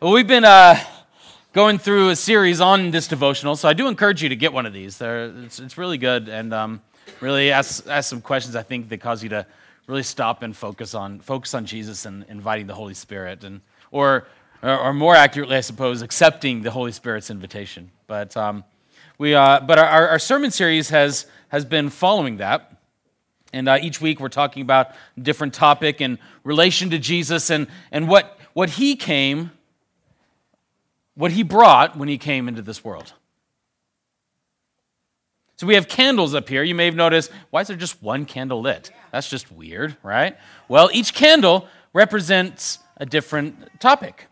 Well, 0.00 0.12
we've 0.12 0.28
been 0.28 0.44
uh, 0.44 0.78
going 1.52 1.78
through 1.78 2.10
a 2.10 2.14
series 2.14 2.60
on 2.60 2.92
this 2.92 3.08
devotional, 3.08 3.56
so 3.56 3.68
I 3.68 3.72
do 3.72 3.88
encourage 3.88 4.22
you 4.22 4.28
to 4.28 4.36
get 4.36 4.52
one 4.52 4.64
of 4.64 4.72
these. 4.72 5.00
It's, 5.00 5.58
it's, 5.58 5.76
really 5.76 5.98
good 5.98 6.28
and 6.28 6.54
um, 6.54 6.82
really 7.20 7.50
ask, 7.50 7.84
ask 7.88 8.08
some 8.08 8.20
questions 8.20 8.54
I 8.54 8.62
think 8.62 8.90
that 8.90 9.00
cause 9.00 9.24
you 9.24 9.28
to 9.30 9.44
really 9.88 10.04
stop 10.04 10.44
and 10.44 10.56
focus 10.56 10.94
on 10.94 11.18
focus 11.18 11.52
on 11.52 11.66
Jesus 11.66 12.06
and 12.06 12.24
inviting 12.28 12.68
the 12.68 12.74
Holy 12.74 12.94
Spirit, 12.94 13.42
and 13.42 13.60
or 13.90 14.28
or 14.62 14.94
more 14.94 15.16
accurately, 15.16 15.56
I 15.56 15.62
suppose, 15.62 16.00
accepting 16.00 16.62
the 16.62 16.70
Holy 16.70 16.92
Spirit's 16.92 17.28
invitation. 17.28 17.90
But 18.06 18.36
um, 18.36 18.62
we 19.18 19.34
uh, 19.34 19.58
but 19.58 19.80
our, 19.80 20.10
our 20.10 20.18
sermon 20.20 20.52
series 20.52 20.90
has 20.90 21.26
has 21.48 21.64
been 21.64 21.90
following 21.90 22.36
that. 22.36 22.72
And 23.52 23.68
uh, 23.68 23.78
each 23.82 24.00
week 24.00 24.20
we're 24.20 24.28
talking 24.28 24.62
about 24.62 24.92
a 25.16 25.20
different 25.20 25.54
topic 25.54 26.00
in 26.00 26.20
relation 26.44 26.90
to 26.90 27.00
Jesus 27.00 27.50
and, 27.50 27.66
and 27.90 28.06
what, 28.06 28.38
what 28.52 28.68
he 28.68 28.94
came, 28.94 29.50
what 31.18 31.32
he 31.32 31.42
brought 31.42 31.96
when 31.96 32.08
he 32.08 32.16
came 32.16 32.46
into 32.46 32.62
this 32.62 32.84
world. 32.84 33.12
So 35.56 35.66
we 35.66 35.74
have 35.74 35.88
candles 35.88 36.32
up 36.32 36.48
here. 36.48 36.62
You 36.62 36.76
may 36.76 36.84
have 36.84 36.94
noticed, 36.94 37.32
why 37.50 37.62
is 37.62 37.66
there 37.66 37.76
just 37.76 38.00
one 38.00 38.24
candle 38.24 38.60
lit? 38.60 38.92
That's 39.10 39.28
just 39.28 39.50
weird, 39.50 39.96
right? 40.04 40.36
Well, 40.68 40.88
each 40.92 41.14
candle 41.14 41.66
represents 41.92 42.78
a 42.98 43.04
different 43.04 43.80
topic. 43.80 44.26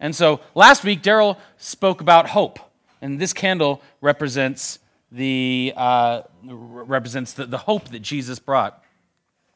And 0.00 0.16
so 0.16 0.40
last 0.56 0.82
week, 0.82 1.00
Daryl 1.00 1.38
spoke 1.58 2.00
about 2.00 2.28
hope, 2.28 2.58
and 3.00 3.20
this 3.20 3.32
candle 3.32 3.80
represents 4.00 4.80
the, 5.12 5.74
uh, 5.76 6.22
represents 6.42 7.34
the, 7.34 7.46
the 7.46 7.58
hope 7.58 7.90
that 7.90 8.00
Jesus 8.00 8.40
brought 8.40 8.82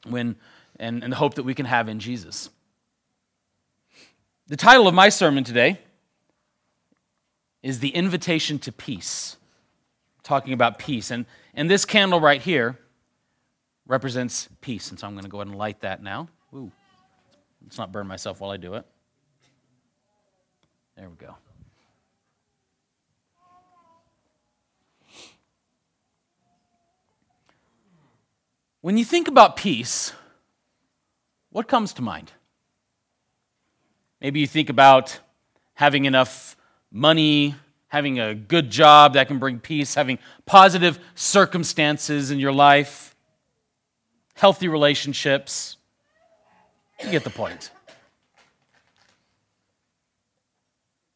when, 0.09 0.37
and, 0.78 1.02
and 1.02 1.12
the 1.12 1.16
hope 1.16 1.34
that 1.34 1.42
we 1.42 1.52
can 1.52 1.66
have 1.66 1.89
in 1.89 1.98
Jesus. 1.98 2.48
The 4.47 4.56
title 4.56 4.87
of 4.87 4.95
my 4.95 5.09
sermon 5.09 5.42
today 5.42 5.80
is 7.62 7.80
The 7.80 7.91
Invitation 7.91 8.58
to 8.61 8.72
Peace 8.72 9.36
talking 10.22 10.53
about 10.53 10.78
peace. 10.78 11.11
And, 11.11 11.27
and 11.55 11.69
this 11.69 11.84
candle 11.84 12.20
right 12.20 12.41
here 12.41 12.78
represents 13.86 14.48
peace. 14.61 14.91
And 14.91 14.98
so 14.98 15.06
I'm 15.06 15.14
going 15.14 15.25
to 15.25 15.30
go 15.30 15.39
ahead 15.39 15.48
and 15.48 15.56
light 15.56 15.80
that 15.80 16.02
now. 16.02 16.28
Ooh, 16.55 16.70
let's 17.62 17.78
not 17.78 17.92
burn 17.92 18.06
myself 18.06 18.41
while 18.41 18.50
I 18.50 18.56
do 18.56 18.75
it. 18.75 18.86
There 20.97 21.08
we 21.08 21.17
go. 21.17 21.36
When 28.83 28.97
you 28.97 29.05
think 29.05 29.28
about 29.28 29.56
peace, 29.56 30.12
what 31.50 31.69
comes 31.69 31.92
to 31.95 32.02
mind? 32.02 32.33
Maybe 34.20 34.41
you 34.41 34.47
think 34.47 34.70
about 34.70 35.19
having 35.74 36.05
enough 36.06 36.56
money, 36.91 37.55
having 37.88 38.20
a 38.20 38.34
good 38.34 38.70
job 38.70 39.14
that 39.14 39.28
can 39.28 39.38
bring 39.38 39.58
peace, 39.58 39.94
having 39.94 40.19
positive 40.46 40.98
circumstances 41.14 42.30
in 42.30 42.38
your 42.38 42.52
life, 42.52 43.14
healthy 44.34 44.69
relationships. 44.69 45.77
You 47.02 47.11
get 47.11 47.24
the 47.24 47.30
point. 47.30 47.70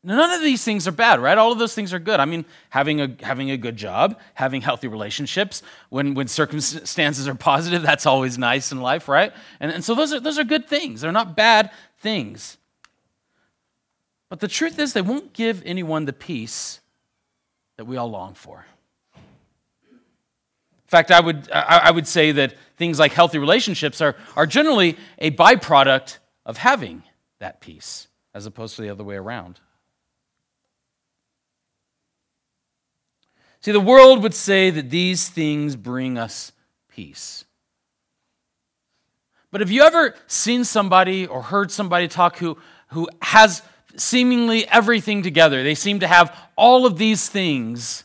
None 0.06 0.33
of 0.33 0.42
these 0.42 0.62
things 0.62 0.86
are 0.86 0.92
bad, 0.92 1.19
right? 1.20 1.39
All 1.39 1.50
of 1.50 1.58
those 1.58 1.75
things 1.75 1.95
are 1.95 1.98
good. 1.98 2.20
I 2.20 2.27
mean, 2.27 2.45
having 2.69 3.00
a, 3.00 3.17
having 3.22 3.50
a 3.50 3.56
good 3.56 3.77
job, 3.77 4.20
having 4.34 4.61
healthy 4.61 4.86
relationships, 4.86 5.62
when, 5.89 6.12
when 6.12 6.28
circumstances 6.28 7.27
are 7.27 7.34
positive, 7.34 7.80
that's 7.80 8.05
always 8.05 8.36
nice 8.36 8.70
in 8.70 8.83
life, 8.83 9.08
right? 9.08 9.33
And, 9.61 9.72
and 9.72 9.83
so 9.83 9.95
those 9.95 10.12
are, 10.12 10.20
those 10.20 10.39
are 10.39 10.45
good 10.45 10.69
things. 10.69 11.00
They're 11.00 11.11
not 11.11 11.34
bad 11.34 11.70
things. 12.00 12.58
But 14.35 14.41
the 14.41 14.49
truth 14.49 14.81
is, 14.81 14.95
they 14.95 15.01
won't 15.01 15.33
give 15.33 15.63
anyone 15.65 16.07
the 16.07 16.13
peace 16.13 16.81
that 17.77 17.85
we 17.85 17.97
all 17.97 18.11
long 18.11 18.35
for. 18.35 18.67
In 19.15 20.01
fact, 20.89 21.13
I 21.13 21.20
would, 21.20 21.48
I 21.53 21.92
would 21.92 22.08
say 22.08 22.33
that 22.33 22.57
things 22.77 22.98
like 22.98 23.13
healthy 23.13 23.39
relationships 23.39 24.01
are, 24.01 24.17
are 24.35 24.45
generally 24.45 24.98
a 25.20 25.31
byproduct 25.31 26.19
of 26.45 26.58
having 26.58 27.05
that 27.39 27.61
peace, 27.61 28.08
as 28.35 28.45
opposed 28.45 28.75
to 28.75 28.83
the 28.83 28.91
other 28.91 29.05
way 29.05 29.14
around. 29.14 29.61
See, 33.61 33.70
the 33.70 33.79
world 33.79 34.20
would 34.25 34.35
say 34.35 34.70
that 34.70 34.91
these 34.91 35.29
things 35.29 35.77
bring 35.77 36.19
us 36.19 36.51
peace. 36.89 37.45
But 39.53 39.61
have 39.61 39.70
you 39.70 39.85
ever 39.85 40.17
seen 40.27 40.64
somebody 40.64 41.25
or 41.25 41.41
heard 41.41 41.70
somebody 41.70 42.08
talk 42.08 42.39
who, 42.39 42.58
who 42.89 43.08
has 43.23 43.63
seemingly 43.97 44.67
everything 44.69 45.23
together. 45.23 45.63
They 45.63 45.75
seem 45.75 46.01
to 46.01 46.07
have 46.07 46.37
all 46.57 46.87
of 46.87 46.99
these 46.99 47.29
things, 47.29 48.05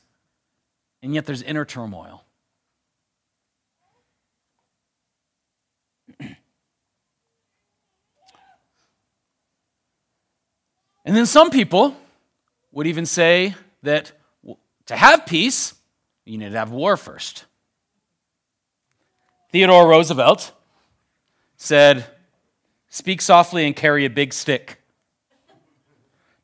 and 1.01 1.13
yet 1.13 1.25
there's 1.25 1.41
inner 1.41 1.65
turmoil. 1.65 2.23
and 6.19 6.35
then 11.05 11.25
some 11.25 11.49
people 11.49 11.95
would 12.71 12.87
even 12.87 13.05
say 13.05 13.55
that 13.83 14.11
to 14.85 14.95
have 14.95 15.25
peace, 15.25 15.75
you 16.25 16.37
need 16.37 16.51
to 16.51 16.57
have 16.57 16.71
war 16.71 16.97
first. 16.97 17.45
Theodore 19.51 19.87
Roosevelt 19.87 20.51
said, 21.57 22.05
Speak 22.89 23.21
softly 23.21 23.67
and 23.67 23.75
carry 23.75 24.05
a 24.05 24.09
big 24.09 24.33
stick. 24.33 24.78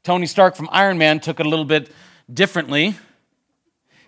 Tony 0.06 0.28
Stark 0.28 0.56
from 0.56 0.70
Iron 0.72 1.00
Man 1.00 1.20
took 1.20 1.40
it 1.40 1.48
a 1.48 1.50
little 1.50 1.66
bit 1.66 1.92
differently. 2.32 2.94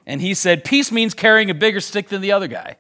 And 0.06 0.22
he 0.22 0.36
said, 0.36 0.64
Peace 0.64 0.92
means 0.92 1.16
carrying 1.16 1.50
a 1.50 1.56
bigger 1.56 1.80
stick 1.80 2.08
than 2.08 2.22
the 2.22 2.34
other 2.34 2.48
guy. 2.48 2.78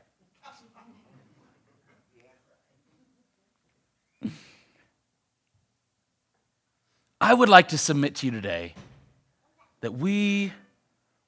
I 7.19 7.33
would 7.33 7.49
like 7.49 7.69
to 7.69 7.77
submit 7.79 8.13
to 8.17 8.27
you 8.27 8.31
today 8.31 8.75
that 9.81 9.95
we 9.95 10.53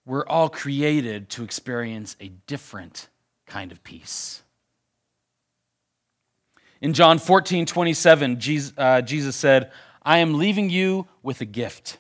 were 0.06 0.30
all 0.30 0.48
created 0.48 1.30
to 1.32 1.44
experience 1.44 2.16
a 2.20 2.28
different 2.46 3.08
kind 3.48 3.72
of 3.72 3.84
peace. 3.84 4.44
In 6.82 6.94
John 6.94 7.18
14, 7.18 7.66
27, 7.66 8.40
Jesus, 8.40 8.74
uh, 8.78 9.02
Jesus 9.02 9.36
said, 9.36 9.72
I 10.04 10.20
am 10.20 10.36
leaving 10.36 10.70
you 10.70 11.08
with 11.24 11.42
a 11.42 11.46
gift 11.46 11.98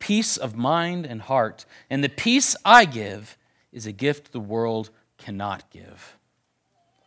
peace 0.00 0.36
of 0.36 0.56
mind 0.56 1.06
and 1.06 1.20
heart. 1.20 1.64
And 1.88 2.02
the 2.02 2.08
peace 2.08 2.56
I 2.64 2.84
give 2.86 3.36
is 3.70 3.86
a 3.86 3.92
gift 3.92 4.32
the 4.32 4.40
world 4.40 4.90
cannot 5.18 5.70
give. 5.70 6.16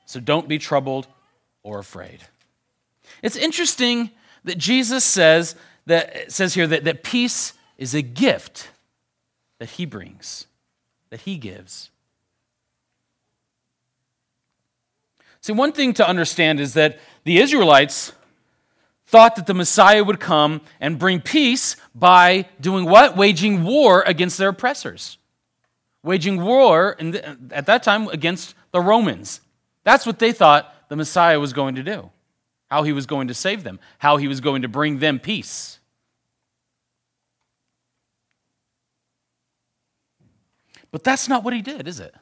So 0.05 0.21
don't 0.21 0.47
be 0.47 0.57
troubled 0.57 1.07
or 1.63 1.79
afraid. 1.79 2.19
It's 3.21 3.35
interesting 3.35 4.11
that 4.45 4.57
Jesus 4.57 5.03
says 5.03 5.55
that 5.85 6.31
says 6.31 6.53
here 6.53 6.67
that, 6.67 6.85
that 6.85 7.03
peace 7.03 7.53
is 7.77 7.93
a 7.93 8.01
gift 8.01 8.69
that 9.59 9.71
he 9.71 9.85
brings, 9.85 10.47
that 11.09 11.21
he 11.21 11.35
gives. 11.35 11.89
See, 15.41 15.51
one 15.51 15.73
thing 15.73 15.93
to 15.95 16.07
understand 16.07 16.61
is 16.61 16.73
that 16.75 16.99
the 17.25 17.39
Israelites 17.39 18.13
thought 19.13 19.35
that 19.35 19.45
the 19.45 19.53
Messiah 19.53 20.03
would 20.03 20.19
come 20.19 20.59
and 20.81 20.97
bring 20.97 21.21
peace 21.21 21.75
by 21.93 22.47
doing 22.59 22.83
what? 22.83 23.15
Waging 23.15 23.63
war 23.63 24.01
against 24.07 24.39
their 24.39 24.49
oppressors. 24.49 25.19
Waging 26.01 26.41
war 26.41 26.95
the, 26.97 27.37
at 27.51 27.67
that 27.67 27.83
time 27.83 28.07
against 28.07 28.55
the 28.71 28.81
Romans. 28.81 29.39
That's 29.83 30.07
what 30.07 30.17
they 30.17 30.31
thought 30.31 30.73
the 30.89 30.95
Messiah 30.95 31.39
was 31.39 31.53
going 31.53 31.75
to 31.75 31.83
do, 31.83 32.09
how 32.71 32.81
he 32.81 32.91
was 32.91 33.05
going 33.05 33.27
to 33.27 33.35
save 33.35 33.63
them, 33.63 33.79
how 33.99 34.17
he 34.17 34.27
was 34.27 34.41
going 34.41 34.63
to 34.63 34.67
bring 34.67 34.97
them 34.97 35.19
peace. 35.19 35.77
But 40.89 41.03
that's 41.03 41.29
not 41.29 41.43
what 41.43 41.53
he 41.53 41.61
did, 41.61 41.87
is 41.87 41.99
it? 41.99 42.15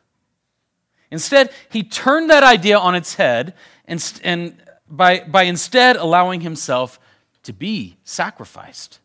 Instead, 1.09 1.51
he 1.69 1.83
turned 1.83 2.29
that 2.29 2.43
idea 2.43 2.77
on 2.77 2.95
its 2.95 3.15
head 3.15 3.53
and, 3.85 4.21
and 4.25 4.61
by, 4.91 5.21
by 5.21 5.43
instead 5.43 5.95
allowing 5.95 6.41
himself 6.41 6.99
to 7.43 7.53
be 7.53 7.97
sacrificed 8.03 8.99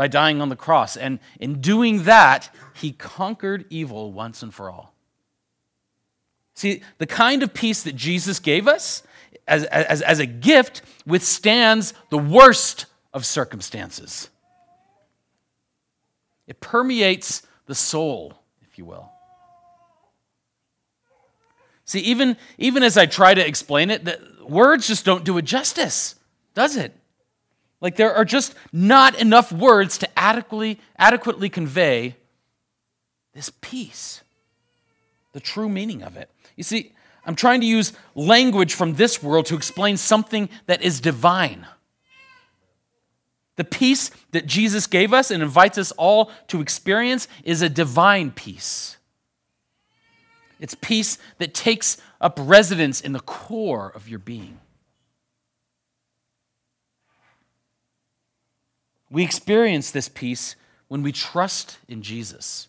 by 0.00 0.08
dying 0.08 0.40
on 0.40 0.48
the 0.48 0.56
cross. 0.56 0.96
And 0.96 1.18
in 1.38 1.60
doing 1.60 2.04
that, 2.04 2.48
he 2.74 2.92
conquered 2.92 3.66
evil 3.68 4.12
once 4.12 4.42
and 4.42 4.52
for 4.52 4.70
all. 4.70 4.94
See, 6.54 6.82
the 6.96 7.06
kind 7.06 7.42
of 7.42 7.52
peace 7.52 7.82
that 7.82 7.96
Jesus 7.96 8.38
gave 8.38 8.66
us 8.66 9.02
as, 9.46 9.64
as, 9.64 10.00
as 10.00 10.18
a 10.18 10.24
gift 10.24 10.80
withstands 11.04 11.92
the 12.08 12.16
worst 12.16 12.86
of 13.12 13.26
circumstances. 13.26 14.30
It 16.46 16.60
permeates 16.60 17.42
the 17.66 17.74
soul, 17.74 18.32
if 18.62 18.78
you 18.78 18.86
will. 18.86 19.10
See, 21.90 21.98
even, 22.02 22.36
even 22.56 22.84
as 22.84 22.96
I 22.96 23.06
try 23.06 23.34
to 23.34 23.44
explain 23.44 23.90
it, 23.90 24.04
the 24.04 24.20
words 24.46 24.86
just 24.86 25.04
don't 25.04 25.24
do 25.24 25.36
it 25.38 25.44
justice. 25.44 26.14
does 26.54 26.76
it? 26.76 26.94
Like 27.80 27.96
there 27.96 28.14
are 28.14 28.24
just 28.24 28.54
not 28.72 29.20
enough 29.20 29.50
words 29.50 29.98
to 29.98 30.08
adequately, 30.16 30.78
adequately 30.96 31.48
convey 31.48 32.14
this 33.34 33.50
peace, 33.60 34.22
the 35.32 35.40
true 35.40 35.68
meaning 35.68 36.04
of 36.04 36.16
it. 36.16 36.30
You 36.54 36.62
see, 36.62 36.92
I'm 37.26 37.34
trying 37.34 37.60
to 37.60 37.66
use 37.66 37.92
language 38.14 38.74
from 38.74 38.94
this 38.94 39.20
world 39.20 39.46
to 39.46 39.56
explain 39.56 39.96
something 39.96 40.48
that 40.66 40.82
is 40.82 41.00
divine. 41.00 41.66
The 43.56 43.64
peace 43.64 44.12
that 44.30 44.46
Jesus 44.46 44.86
gave 44.86 45.12
us 45.12 45.32
and 45.32 45.42
invites 45.42 45.76
us 45.76 45.90
all 45.90 46.30
to 46.46 46.60
experience 46.60 47.26
is 47.42 47.62
a 47.62 47.68
divine 47.68 48.30
peace. 48.30 48.96
It's 50.60 50.76
peace 50.76 51.18
that 51.38 51.54
takes 51.54 51.96
up 52.20 52.38
residence 52.40 53.00
in 53.00 53.12
the 53.12 53.20
core 53.20 53.90
of 53.94 54.08
your 54.08 54.18
being. 54.18 54.60
We 59.10 59.24
experience 59.24 59.90
this 59.90 60.08
peace 60.08 60.54
when 60.86 61.02
we 61.02 61.12
trust 61.12 61.78
in 61.88 62.02
Jesus, 62.02 62.68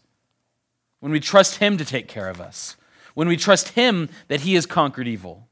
when 0.99 1.11
we 1.11 1.19
trust 1.19 1.57
Him 1.57 1.77
to 1.77 1.85
take 1.85 2.07
care 2.07 2.29
of 2.29 2.41
us, 2.41 2.77
when 3.13 3.27
we 3.27 3.37
trust 3.37 3.69
Him 3.69 4.09
that 4.27 4.41
He 4.41 4.55
has 4.55 4.65
conquered 4.65 5.07
evil, 5.07 5.47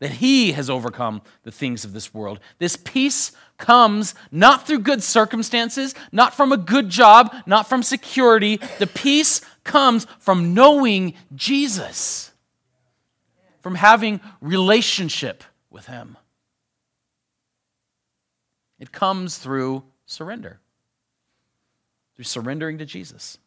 that 0.00 0.12
He 0.12 0.52
has 0.52 0.68
overcome 0.68 1.22
the 1.44 1.52
things 1.52 1.84
of 1.84 1.92
this 1.92 2.12
world. 2.12 2.40
This 2.58 2.76
peace 2.76 3.32
comes 3.56 4.14
not 4.30 4.66
through 4.66 4.80
good 4.80 5.02
circumstances, 5.02 5.94
not 6.12 6.34
from 6.34 6.52
a 6.52 6.58
good 6.58 6.90
job, 6.90 7.34
not 7.46 7.68
from 7.68 7.82
security. 7.82 8.58
The 8.78 8.86
peace 8.86 9.40
comes 9.64 10.06
from 10.18 10.54
knowing 10.54 11.14
Jesus, 11.34 12.30
from 13.60 13.74
having 13.74 14.20
relationship 14.40 15.42
with 15.70 15.86
Him. 15.86 16.16
It 18.78 18.92
comes 18.92 19.38
through 19.38 19.82
surrender, 20.06 20.60
through 22.14 22.24
surrendering 22.24 22.78
to 22.78 22.84
Jesus. 22.84 23.38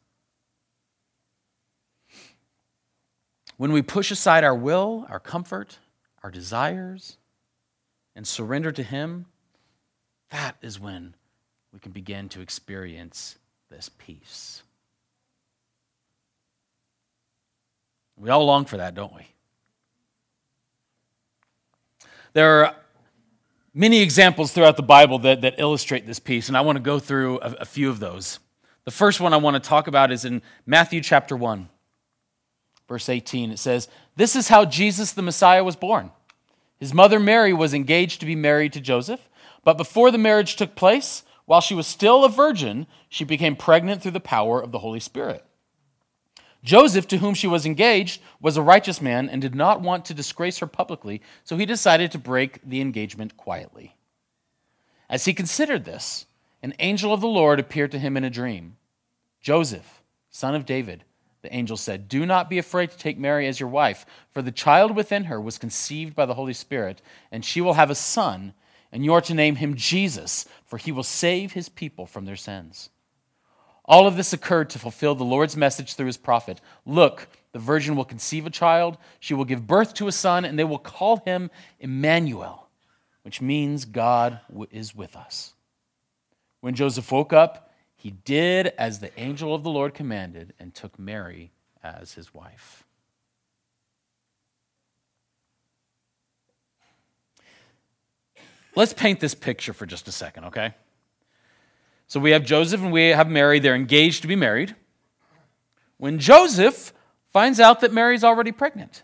When 3.58 3.72
we 3.72 3.82
push 3.82 4.12
aside 4.12 4.44
our 4.44 4.56
will, 4.56 5.06
our 5.10 5.20
comfort, 5.20 5.80
our 6.24 6.32
desires, 6.32 7.18
and 8.16 8.28
surrender 8.28 8.72
to 8.72 8.84
Him, 8.84 9.26
that 10.30 10.58
is 10.62 10.80
when 10.80 11.16
we 11.74 11.80
can 11.80 11.92
begin 11.92 12.30
to 12.30 12.42
experience 12.42 13.38
this 13.70 13.90
peace. 13.98 14.64
We 18.18 18.30
all 18.30 18.46
long 18.46 18.66
for 18.66 18.78
that, 18.78 18.96
don't 18.96 19.14
we? 19.14 19.28
There 22.34 22.66
are 22.66 22.76
many 23.74 24.02
examples 24.02 24.52
throughout 24.52 24.76
the 24.76 24.84
Bible 24.84 25.20
that, 25.20 25.42
that 25.42 25.56
illustrate 25.60 26.06
this 26.08 26.20
peace, 26.20 26.48
and 26.48 26.58
I 26.58 26.62
want 26.62 26.78
to 26.78 26.84
go 26.84 27.00
through 27.00 27.40
a, 27.40 27.56
a 27.62 27.66
few 27.66 27.90
of 27.90 28.00
those. 28.00 28.40
The 28.86 28.92
first 28.92 29.20
one 29.20 29.34
I 29.34 29.38
want 29.38 29.56
to 29.56 29.60
talk 29.60 29.88
about 29.88 30.12
is 30.12 30.26
in 30.26 30.42
Matthew 30.66 31.02
chapter 31.02 31.36
1, 31.36 31.68
verse 32.88 33.10
18. 33.10 33.52
It 33.52 33.60
says, 33.60 33.88
This 34.16 34.36
is 34.36 34.48
how 34.48 34.66
Jesus 34.66 35.14
the 35.14 35.22
Messiah 35.22 35.64
was 35.64 35.76
born. 35.76 36.12
His 36.80 36.94
mother 36.94 37.20
Mary 37.20 37.54
was 37.54 37.74
engaged 37.74 38.20
to 38.20 38.26
be 38.26 38.36
married 38.36 38.74
to 38.74 38.82
Joseph, 38.82 39.28
but 39.64 39.78
before 39.78 40.12
the 40.12 40.18
marriage 40.18 40.56
took 40.56 40.76
place, 40.76 41.24
while 41.46 41.62
she 41.62 41.74
was 41.74 41.88
still 41.88 42.24
a 42.24 42.30
virgin, 42.30 42.88
she 43.10 43.24
became 43.24 43.56
pregnant 43.56 44.02
through 44.02 44.12
the 44.12 44.20
power 44.20 44.62
of 44.62 44.72
the 44.72 44.80
Holy 44.80 45.00
Spirit. 45.00 45.44
Joseph, 46.68 47.08
to 47.08 47.20
whom 47.20 47.34
she 47.34 47.48
was 47.48 47.66
engaged, 47.66 48.22
was 48.42 48.58
a 48.58 48.62
righteous 48.62 49.02
man 49.02 49.30
and 49.30 49.42
did 49.42 49.56
not 49.56 49.80
want 49.80 50.04
to 50.04 50.14
disgrace 50.14 50.58
her 50.58 50.68
publicly, 50.68 51.22
so 51.46 51.56
he 51.56 51.66
decided 51.66 52.12
to 52.12 52.18
break 52.18 52.60
the 52.62 52.82
engagement 52.82 53.38
quietly. 53.38 53.96
As 55.10 55.24
he 55.24 55.34
considered 55.34 55.86
this, 55.86 56.26
an 56.62 56.74
angel 56.80 57.14
of 57.14 57.22
the 57.22 57.28
Lord 57.28 57.62
appeared 57.62 57.92
to 57.92 58.00
him 58.00 58.18
in 58.18 58.26
a 58.26 58.30
dream. 58.30 58.76
Joseph, 59.40 60.04
son 60.30 60.56
of 60.56 60.66
David, 60.66 61.06
the 61.42 61.56
angel 61.56 61.78
said, 61.78 62.10
Do 62.10 62.26
not 62.26 62.50
be 62.50 62.58
afraid 62.58 62.92
to 62.92 62.98
take 62.98 63.18
Mary 63.18 63.48
as 63.48 63.62
your 63.62 63.70
wife, 63.70 64.06
for 64.34 64.42
the 64.42 64.52
child 64.52 64.94
within 64.94 65.24
her 65.24 65.40
was 65.40 65.58
conceived 65.58 66.16
by 66.16 66.26
the 66.26 66.34
Holy 66.34 66.52
Spirit, 66.52 67.02
and 67.32 67.46
she 67.46 67.62
will 67.62 67.76
have 67.76 67.90
a 67.90 67.96
son, 67.96 68.54
and 68.92 69.06
you 69.06 69.14
are 69.14 69.22
to 69.22 69.34
name 69.34 69.56
him 69.56 69.76
Jesus, 69.76 70.46
for 70.66 70.76
he 70.76 70.92
will 70.92 71.04
save 71.04 71.54
his 71.54 71.70
people 71.70 72.06
from 72.06 72.26
their 72.26 72.36
sins. 72.36 72.90
All 73.88 74.06
of 74.06 74.18
this 74.18 74.34
occurred 74.34 74.70
to 74.72 74.80
fulfill 74.80 75.16
the 75.16 75.24
Lord's 75.24 75.56
message 75.56 75.94
through 75.94 76.08
his 76.08 76.18
prophet. 76.18 76.60
Look, 76.86 77.30
the 77.54 77.60
virgin 77.60 77.96
will 77.96 78.06
conceive 78.06 78.46
a 78.46 78.50
child, 78.50 78.98
she 79.20 79.34
will 79.34 79.46
give 79.46 79.66
birth 79.66 79.94
to 79.96 80.08
a 80.08 80.12
son, 80.12 80.44
and 80.44 80.60
they 80.60 80.64
will 80.66 80.78
call 80.78 81.18
him 81.18 81.50
Emmanuel, 81.80 82.68
which 83.22 83.42
means 83.42 83.86
God 83.86 84.42
is 84.72 84.94
with 84.94 85.16
us. 85.16 85.54
When 86.60 86.76
Joseph 86.76 87.12
woke 87.12 87.32
up, 87.32 87.72
he 87.96 88.12
did 88.12 88.68
as 88.78 89.00
the 89.00 89.18
angel 89.20 89.56
of 89.56 89.64
the 89.64 89.70
Lord 89.70 89.94
commanded 89.94 90.54
and 90.60 90.74
took 90.74 91.00
Mary 91.00 91.52
as 91.82 92.14
his 92.14 92.34
wife. 92.34 92.84
Let's 98.76 98.94
paint 98.94 99.20
this 99.20 99.34
picture 99.34 99.74
for 99.74 99.88
just 99.88 100.08
a 100.08 100.12
second, 100.12 100.46
okay? 100.46 100.76
So 102.08 102.20
we 102.20 102.32
have 102.32 102.44
Joseph 102.44 102.82
and 102.82 102.92
we 102.92 103.08
have 103.08 103.30
Mary. 103.30 103.60
They're 103.60 103.76
engaged 103.76 104.22
to 104.22 104.28
be 104.28 104.36
married. 104.36 104.76
When 105.98 106.20
Joseph 106.20 106.94
finds 107.32 107.60
out 107.60 107.82
that 107.82 107.92
Mary's 107.92 108.24
already 108.24 108.52
pregnant. 108.52 109.04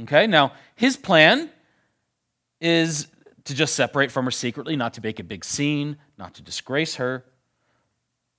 Okay, 0.00 0.26
now 0.26 0.52
his 0.74 0.96
plan 0.96 1.50
is 2.60 3.06
to 3.44 3.54
just 3.54 3.74
separate 3.74 4.10
from 4.10 4.24
her 4.24 4.30
secretly, 4.30 4.74
not 4.74 4.94
to 4.94 5.02
make 5.02 5.20
a 5.20 5.24
big 5.24 5.44
scene, 5.44 5.98
not 6.18 6.34
to 6.34 6.42
disgrace 6.42 6.96
her. 6.96 7.24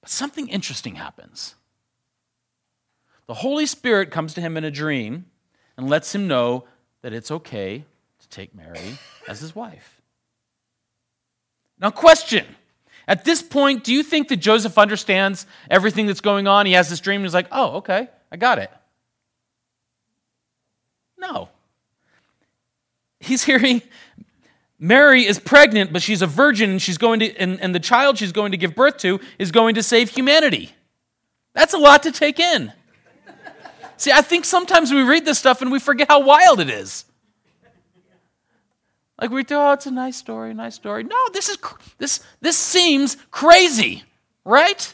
But 0.02 0.10
something 0.10 0.48
interesting 0.48 0.96
happens. 0.96 1.56
The 3.28 3.36
Holy 3.36 3.66
Spirit 3.66 4.12
comes 4.12 4.34
to 4.34 4.42
him 4.42 4.58
in 4.58 4.64
a 4.64 4.72
dream 4.72 5.26
and 5.78 5.90
lets 5.90 6.14
him 6.14 6.28
know 6.28 6.66
that 7.02 7.14
it's 7.14 7.32
okay 7.32 7.86
to 8.20 8.30
take 8.30 8.56
Mary 8.56 8.98
as 9.28 9.40
his 9.40 9.56
wife. 9.56 9.95
Now, 11.80 11.92
question. 11.92 12.46
At 13.08 13.24
this 13.24 13.44
point, 13.44 13.84
do 13.84 13.94
you 13.94 14.02
think 14.02 14.30
that 14.30 14.38
Joseph 14.38 14.78
understands 14.78 15.46
everything 15.70 16.08
that's 16.08 16.22
going 16.22 16.48
on? 16.48 16.66
He 16.66 16.74
has 16.74 16.90
this 16.90 17.00
dream 17.00 17.18
and 17.18 17.26
he's 17.26 17.34
like, 17.34 17.48
oh, 17.52 17.78
okay, 17.78 18.10
I 18.32 18.38
got 18.38 18.58
it. 18.58 18.72
No. 21.18 21.50
He's 23.20 23.44
hearing 23.44 23.82
Mary 24.80 25.26
is 25.26 25.40
pregnant, 25.40 25.94
but 25.94 26.02
she's 26.02 26.22
a 26.22 26.28
virgin 26.28 26.72
and 26.72 26.82
she's 26.82 26.98
going 26.98 27.20
to 27.22 27.36
and, 27.38 27.62
and 27.62 27.74
the 27.74 27.80
child 27.80 28.18
she's 28.18 28.32
going 28.32 28.52
to 28.52 28.58
give 28.58 28.76
birth 28.76 28.98
to 28.98 29.20
is 29.40 29.52
going 29.52 29.76
to 29.76 29.84
save 29.84 30.10
humanity. 30.10 30.72
That's 31.54 31.74
a 31.74 31.78
lot 31.78 32.04
to 32.04 32.12
take 32.12 32.40
in. 32.40 32.74
See, 33.98 34.12
I 34.12 34.22
think 34.22 34.46
sometimes 34.46 34.92
we 34.92 35.04
read 35.04 35.26
this 35.26 35.40
stuff 35.40 35.62
and 35.62 35.72
we 35.72 35.80
forget 35.80 36.10
how 36.10 36.20
wild 36.20 36.60
it 36.60 36.70
is. 36.70 37.06
Like 39.20 39.32
we 39.32 39.44
thought, 39.44 39.70
oh, 39.70 39.74
it's 39.74 39.86
a 39.86 39.92
nice 39.92 40.18
story, 40.18 40.54
nice 40.54 40.76
story. 40.76 41.04
No, 41.04 41.18
this 41.32 41.48
is 41.48 41.58
this 41.98 42.20
this 42.42 42.58
seems 42.58 43.16
crazy, 43.32 44.04
right? 44.44 44.94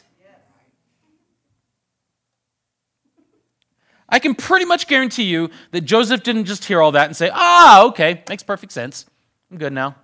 I 4.08 4.18
can 4.18 4.34
pretty 4.34 4.66
much 4.66 4.88
guarantee 4.88 5.24
you 5.24 5.48
that 5.70 5.80
Joseph 5.80 6.22
didn't 6.22 6.44
just 6.44 6.66
hear 6.66 6.82
all 6.82 6.92
that 6.92 7.06
and 7.06 7.16
say, 7.16 7.30
"Ah, 7.32 7.84
okay, 7.86 8.22
makes 8.28 8.42
perfect 8.42 8.72
sense. 8.72 9.06
I'm 9.50 9.56
good 9.56 9.72
now." 9.72 9.96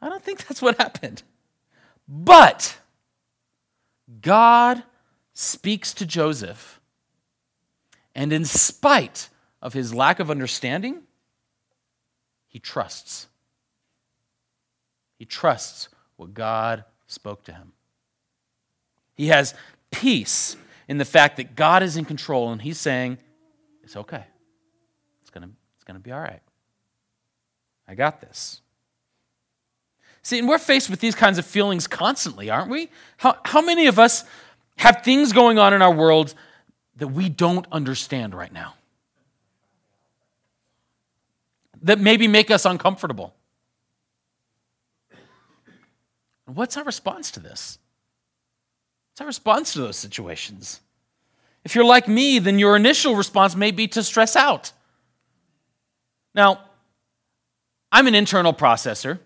I 0.00 0.08
don't 0.08 0.22
think 0.22 0.46
that's 0.46 0.60
what 0.60 0.76
happened. 0.78 1.22
But 2.06 2.78
God 4.20 4.82
speaks 5.32 5.94
to 5.94 6.04
Joseph, 6.04 6.80
and 8.14 8.32
in 8.32 8.44
spite 8.44 9.30
of 9.62 9.72
his 9.72 9.94
lack 9.94 10.20
of 10.20 10.30
understanding, 10.30 11.02
he 12.52 12.58
trusts. 12.58 13.28
He 15.18 15.24
trusts 15.24 15.88
what 16.16 16.34
God 16.34 16.84
spoke 17.06 17.44
to 17.44 17.52
him. 17.52 17.72
He 19.14 19.28
has 19.28 19.54
peace 19.90 20.56
in 20.86 20.98
the 20.98 21.06
fact 21.06 21.38
that 21.38 21.56
God 21.56 21.82
is 21.82 21.96
in 21.96 22.04
control 22.04 22.52
and 22.52 22.60
he's 22.60 22.78
saying, 22.78 23.16
It's 23.82 23.96
okay. 23.96 24.24
It's 25.22 25.30
going 25.30 25.48
to 25.48 25.54
it's 25.76 25.84
going 25.84 25.98
to 25.98 26.02
be 26.02 26.12
all 26.12 26.20
right. 26.20 26.42
I 27.88 27.94
got 27.94 28.20
this. 28.20 28.60
See, 30.22 30.38
and 30.38 30.46
we're 30.46 30.58
faced 30.58 30.90
with 30.90 31.00
these 31.00 31.14
kinds 31.14 31.38
of 31.38 31.46
feelings 31.46 31.86
constantly, 31.86 32.50
aren't 32.50 32.70
we? 32.70 32.90
How, 33.16 33.38
how 33.44 33.62
many 33.62 33.86
of 33.86 33.98
us 33.98 34.24
have 34.76 35.02
things 35.02 35.32
going 35.32 35.58
on 35.58 35.74
in 35.74 35.82
our 35.82 35.92
world 35.92 36.34
that 36.96 37.08
we 37.08 37.28
don't 37.28 37.66
understand 37.72 38.34
right 38.34 38.52
now? 38.52 38.74
That 41.82 42.00
maybe 42.00 42.28
make 42.28 42.50
us 42.50 42.64
uncomfortable. 42.64 43.34
What's 46.46 46.76
our 46.76 46.84
response 46.84 47.30
to 47.32 47.40
this? 47.40 47.78
What's 49.10 49.20
our 49.20 49.26
response 49.26 49.72
to 49.74 49.80
those 49.80 49.96
situations? 49.96 50.80
If 51.64 51.74
you're 51.74 51.84
like 51.84 52.08
me, 52.08 52.38
then 52.38 52.58
your 52.58 52.76
initial 52.76 53.14
response 53.14 53.54
may 53.54 53.70
be 53.70 53.88
to 53.88 54.02
stress 54.02 54.36
out. 54.36 54.72
Now, 56.34 56.60
I'm 57.90 58.06
an 58.06 58.14
internal 58.14 58.52
processor. 58.52 59.18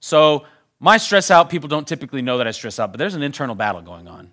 So 0.00 0.44
my 0.80 0.98
stress 0.98 1.30
out, 1.30 1.48
people 1.48 1.68
don't 1.68 1.86
typically 1.86 2.20
know 2.20 2.38
that 2.38 2.46
I 2.46 2.50
stress 2.50 2.78
out, 2.78 2.92
but 2.92 2.98
there's 2.98 3.14
an 3.14 3.22
internal 3.22 3.54
battle 3.54 3.80
going 3.80 4.08
on. 4.08 4.32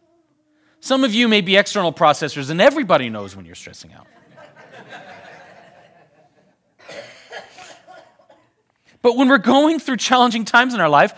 Some 0.79 1.03
of 1.05 1.13
you 1.13 1.29
may 1.29 1.39
be 1.39 1.55
external 1.55 1.93
processors, 1.93 2.50
and 2.50 2.59
everybody 2.59 3.09
knows 3.09 3.35
when 3.35 3.45
you're 3.45 3.55
stressing 3.55 3.93
out. 3.93 4.07
But 9.03 9.17
when 9.17 9.27
we're 9.27 9.38
going 9.38 9.79
through 9.79 9.98
challenging 9.98 10.45
times 10.45 10.74
in 10.74 10.79
our 10.79 10.89
life, 10.89 11.13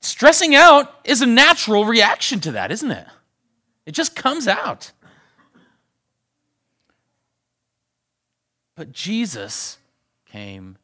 stressing 0.00 0.56
out 0.56 0.92
is 1.04 1.20
a 1.20 1.26
natural 1.26 1.84
reaction 1.84 2.40
to 2.40 2.52
that, 2.52 2.72
isn't 2.72 2.90
it? 2.90 3.06
It 3.86 3.92
just 3.92 4.16
comes 4.16 4.48
out. 4.48 4.90
But 8.74 8.92
Jesus 8.92 9.76
came 10.24 10.78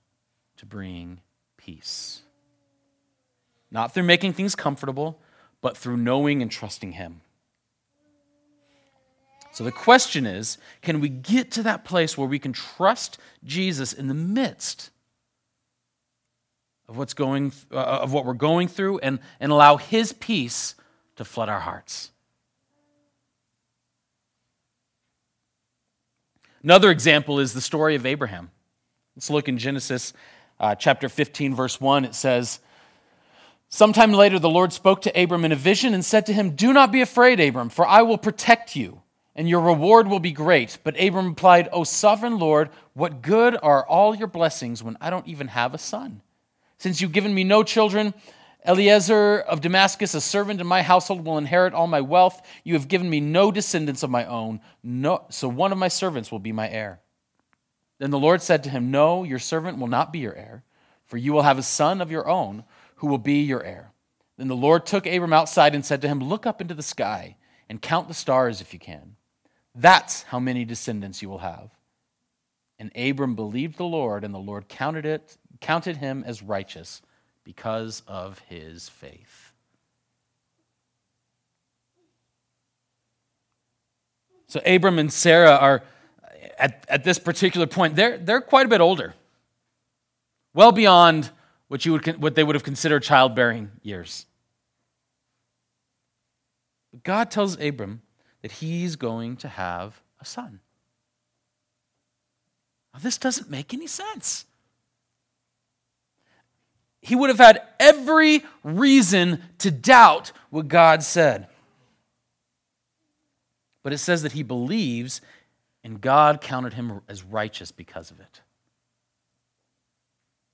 to 0.59 0.67
bring 0.67 1.21
peace. 1.57 2.21
Not 3.71 3.95
through 3.95 4.03
making 4.03 4.35
things 4.35 4.55
comfortable, 4.55 5.19
but 5.63 5.79
through 5.79 5.97
knowing 5.97 6.43
and 6.43 6.51
trusting 6.51 6.93
Him. 6.93 7.23
So 9.53 9.65
the 9.65 9.73
question 9.73 10.27
is 10.27 10.59
can 10.83 11.01
we 11.01 11.09
get 11.09 11.53
to 11.53 11.63
that 11.63 11.87
place 11.87 12.19
where 12.19 12.29
we 12.29 12.39
can 12.39 12.53
trust 12.53 13.17
Jesus 13.45 13.95
in 13.95 14.09
the 14.09 14.15
midst 14.15 14.91
of 16.89 16.97
what's 16.97 17.15
going 17.15 17.53
uh, 17.73 17.77
of 17.77 18.13
what 18.13 18.25
we're 18.25 18.35
going 18.35 18.69
through 18.69 18.99
and, 18.99 19.19
and 19.41 19.53
allow 19.53 19.77
his 19.77 20.13
peace 20.13 20.75
to 21.17 21.25
flood 21.25 21.49
our 21.49 21.61
hearts? 21.61 22.11
Another 26.63 26.91
example 26.91 27.39
is 27.39 27.53
the 27.53 27.61
story 27.61 27.95
of 27.95 28.07
Abraham. 28.07 28.51
Let's 29.15 29.31
look 29.31 29.49
in 29.49 29.57
Genesis 29.57 30.13
uh, 30.59 30.75
chapter 30.75 31.09
15, 31.09 31.55
verse 31.55 31.81
1. 31.81 32.05
It 32.05 32.15
says, 32.15 32.61
Sometime 33.69 34.13
later, 34.13 34.39
the 34.39 34.51
Lord 34.51 34.73
spoke 34.73 35.03
to 35.03 35.23
Abram 35.23 35.45
in 35.45 35.53
a 35.53 35.57
vision 35.57 35.95
and 35.95 36.05
said 36.05 36.27
to 36.27 36.33
him, 36.33 36.51
Do 36.51 36.73
not 36.73 36.93
be 36.93 37.01
afraid, 37.01 37.41
Abram, 37.41 37.69
for 37.69 37.87
I 37.87 38.03
will 38.03 38.19
protect 38.19 38.77
you, 38.77 39.03
and 39.35 39.49
your 39.49 39.61
reward 39.61 40.09
will 40.09 40.21
be 40.21 40.33
great. 40.33 40.79
But 40.83 41.01
Abram 41.01 41.29
replied, 41.29 41.69
O 41.73 41.85
sovereign 41.85 42.39
Lord, 42.39 42.71
what 42.95 43.23
good 43.23 43.57
are 43.63 43.87
all 43.87 44.15
your 44.15 44.29
blessings 44.29 44.83
when 44.83 44.97
I 45.01 45.11
don't 45.11 45.27
even 45.27 45.49
have 45.49 45.75
a 45.75 45.79
son? 45.79 46.21
Since 46.79 47.01
you've 47.01 47.13
given 47.13 47.35
me 47.35 47.45
no 47.45 47.63
children, 47.63 48.15
Eliezer 48.67 49.39
of 49.41 49.61
Damascus, 49.61 50.15
a 50.15 50.21
servant 50.21 50.61
in 50.61 50.67
my 50.67 50.83
household, 50.83 51.25
will 51.25 51.39
inherit 51.39 51.73
all 51.73 51.87
my 51.87 52.01
wealth. 52.01 52.41
You 52.65 52.75
have 52.75 52.89
given 52.89 53.09
me 53.09 53.21
no 53.21 53.53
descendants 53.53 54.03
of 54.03 54.11
my 54.11 54.27
own, 54.27 54.61
no, 54.83 55.25
so 55.31 55.49
one 55.49 55.73
of 55.73 55.79
my 55.79 55.89
servants 55.89 56.33
will 56.33 56.41
be 56.41 56.53
my 56.53 56.69
heir. 56.69 57.01
Then 57.99 58.11
the 58.11 58.19
Lord 58.19 58.43
said 58.43 58.65
to 58.65 58.71
him, 58.71 58.91
No, 58.91 59.25
your 59.25 59.39
servant 59.39 59.79
will 59.79 59.87
not 59.87 60.13
be 60.13 60.19
your 60.19 60.35
heir, 60.35 60.65
for 61.07 61.17
you 61.17 61.33
will 61.33 61.43
have 61.43 61.59
a 61.59 61.63
son 61.63 62.01
of 62.01 62.11
your 62.11 62.29
own 62.29 62.65
who 62.97 63.07
will 63.07 63.19
be 63.19 63.43
your 63.43 63.63
heir. 63.63 63.93
Then 64.37 64.49
the 64.49 64.57
Lord 64.57 64.85
took 64.85 65.07
Abram 65.07 65.33
outside 65.33 65.75
and 65.75 65.85
said 65.85 66.03
to 66.03 66.09
him, 66.09 66.21
Look 66.21 66.45
up 66.45 66.61
into 66.61 66.75
the 66.75 66.83
sky 66.83 67.37
and 67.69 67.81
count 67.81 68.09
the 68.09 68.15
stars 68.15 68.61
if 68.61 68.73
you 68.73 68.79
can. 68.79 69.17
That's 69.75 70.23
how 70.25 70.41
many 70.41 70.65
descendants 70.65 71.23
you 71.23 71.29
will 71.29 71.39
have. 71.39 71.71
And 72.79 72.91
Abram 72.97 73.35
believed 73.35 73.79
the 73.79 73.85
Lord, 73.85 74.25
and 74.25 74.35
the 74.35 74.39
Lord 74.39 74.69
counted 74.69 75.07
it, 75.07 75.39
counted 75.61 75.97
him 75.97 76.25
as 76.27 76.43
righteous 76.43 77.03
because 77.45 78.03
of 78.07 78.39
his 78.41 78.89
faith. 78.89 79.53
So 84.49 84.61
Abram 84.65 84.99
and 84.99 85.13
Sarah 85.13 85.57
are 85.57 85.83
at, 86.59 86.85
at 86.89 87.05
this 87.05 87.19
particular 87.19 87.67
point, 87.67 87.97
they're, 87.97 88.19
they're 88.19 88.41
quite 88.41 88.67
a 88.67 88.69
bit 88.69 88.81
older. 88.81 89.15
Well 90.55 90.73
beyond 90.73 91.31
what, 91.69 91.85
you 91.85 91.93
would, 91.93 92.23
what 92.23 92.35
they 92.35 92.45
would 92.45 92.55
have 92.55 92.65
considered 92.65 93.03
childbearing 93.03 93.71
years. 93.83 94.27
But 96.93 97.03
God 97.03 97.31
tells 97.31 97.61
Abram 97.61 98.03
that 98.43 98.53
he's 98.53 98.97
going 98.97 99.37
to 99.39 99.49
have 99.49 100.01
a 100.21 100.25
son. 100.25 100.61
Now, 102.95 103.01
this 103.01 103.19
doesn't 103.19 103.51
make 103.51 103.75
any 103.75 103.87
sense. 103.87 104.47
He 107.07 107.15
would 107.15 107.31
have 107.31 107.39
had 107.39 107.63
every 107.79 108.43
reason 108.65 109.41
to 109.59 109.71
doubt 109.71 110.33
what 110.51 110.67
God 110.67 111.05
said. 111.05 111.47
But 113.85 113.93
it 113.93 113.99
says 113.99 114.23
that 114.23 114.33
he 114.33 114.43
believes, 114.43 115.21
and 115.85 116.01
God 116.01 116.41
counted 116.41 116.73
him 116.73 117.01
as 117.07 117.23
righteous 117.23 117.71
because 117.71 118.11
of 118.11 118.19
it. 118.19 118.41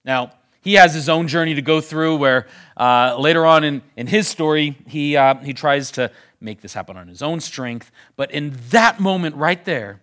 Now, 0.04 0.32
he 0.60 0.74
has 0.74 0.92
his 0.92 1.08
own 1.08 1.26
journey 1.26 1.54
to 1.54 1.62
go 1.62 1.80
through 1.80 2.16
where 2.16 2.46
uh, 2.76 3.16
later 3.18 3.46
on 3.46 3.64
in, 3.64 3.80
in 3.96 4.06
his 4.06 4.28
story, 4.28 4.76
he, 4.86 5.16
uh, 5.16 5.36
he 5.36 5.54
tries 5.54 5.92
to 5.92 6.10
make 6.38 6.60
this 6.60 6.74
happen 6.74 6.98
on 6.98 7.08
his 7.08 7.22
own 7.22 7.40
strength. 7.40 7.90
But 8.14 8.30
in 8.30 8.58
that 8.68 9.00
moment 9.00 9.36
right 9.36 9.64
there, 9.64 10.02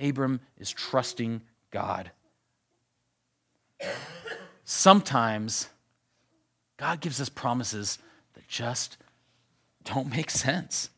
Abram 0.00 0.40
is 0.58 0.72
trusting 0.72 1.42
God. 1.70 2.10
Sometimes 4.64 5.68
God 6.76 7.00
gives 7.00 7.20
us 7.20 7.28
promises 7.28 7.98
that 8.34 8.46
just 8.48 8.96
don't 9.84 10.10
make 10.10 10.30
sense. 10.30 10.90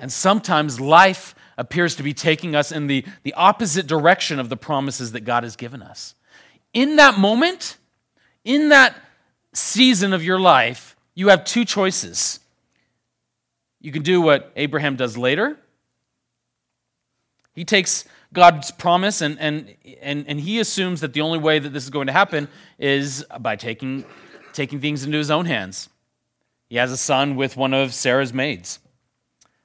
And 0.00 0.12
sometimes 0.12 0.80
life 0.80 1.34
appears 1.56 1.94
to 1.96 2.02
be 2.02 2.12
taking 2.12 2.54
us 2.54 2.70
in 2.70 2.86
the, 2.86 3.04
the 3.22 3.34
opposite 3.34 3.86
direction 3.86 4.38
of 4.38 4.48
the 4.48 4.56
promises 4.56 5.12
that 5.12 5.20
God 5.20 5.42
has 5.42 5.56
given 5.56 5.82
us 5.82 6.14
in 6.74 6.96
that 6.96 7.16
moment, 7.16 7.78
in 8.44 8.68
that 8.68 8.96
season 9.54 10.12
of 10.12 10.22
your 10.22 10.38
life, 10.38 10.96
you 11.14 11.28
have 11.28 11.44
two 11.44 11.64
choices. 11.64 12.40
You 13.80 13.92
can 13.92 14.02
do 14.02 14.20
what 14.20 14.52
Abraham 14.56 14.96
does 14.96 15.16
later. 15.16 15.56
He 17.54 17.64
takes 17.64 18.04
God's 18.34 18.70
promise 18.70 19.20
and, 19.22 19.38
and, 19.40 19.74
and, 20.02 20.26
and 20.28 20.40
he 20.40 20.60
assumes 20.60 21.00
that 21.00 21.12
the 21.12 21.22
only 21.22 21.38
way 21.38 21.58
that 21.58 21.70
this 21.70 21.84
is 21.84 21.90
going 21.90 22.08
to 22.08 22.12
happen 22.12 22.48
is 22.78 23.24
by 23.40 23.56
taking, 23.56 24.04
taking 24.52 24.80
things 24.80 25.04
into 25.04 25.16
his 25.16 25.30
own 25.30 25.46
hands. 25.46 25.88
He 26.68 26.76
has 26.76 26.92
a 26.92 26.96
son 26.96 27.36
with 27.36 27.56
one 27.56 27.72
of 27.72 27.94
Sarah's 27.94 28.34
maids. 28.34 28.80